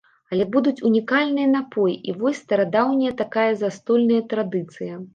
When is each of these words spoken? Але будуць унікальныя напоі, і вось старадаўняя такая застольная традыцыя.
Але 0.35 0.45
будуць 0.55 0.83
унікальныя 0.89 1.51
напоі, 1.57 1.95
і 2.11 2.17
вось 2.23 2.41
старадаўняя 2.47 3.15
такая 3.23 3.49
застольная 3.63 4.21
традыцыя. 4.37 5.05